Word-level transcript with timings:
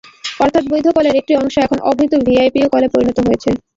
অর্থাৎ 0.39 0.63
বৈধ 0.71 0.87
কলের 0.95 1.15
একটি 1.17 1.33
অংশ 1.35 1.55
এখন 1.65 1.77
অবৈধ 1.89 2.11
ভিওআইপি 2.25 2.59
কলে 2.73 2.87
পরিণত 2.93 3.17
হয়েছে। 3.19 3.49